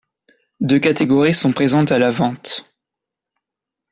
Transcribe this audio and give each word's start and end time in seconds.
Deux 0.61 0.79
catégories 0.79 1.31
sont 1.35 1.53
présentes 1.53 1.91
à 1.91 1.99
la 1.99 2.09
vente. 2.09 2.65